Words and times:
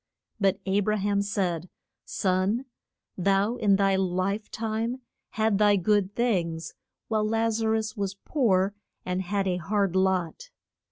]But 0.41 0.59
A 0.65 0.79
bra 0.79 0.97
ham 0.97 1.21
said, 1.21 1.69
Son, 2.05 2.65
thou 3.19 3.57
in 3.57 3.75
thy 3.75 3.95
life 3.95 4.49
time 4.49 5.01
had 5.29 5.59
thy 5.59 5.75
good 5.75 6.15
things, 6.15 6.73
while 7.07 7.23
Laz 7.23 7.61
a 7.61 7.69
rus 7.69 7.95
was 7.95 8.15
poor 8.15 8.73
and 9.05 9.21
had 9.21 9.47
a 9.47 9.57
hard 9.57 9.95
lot. 9.95 10.49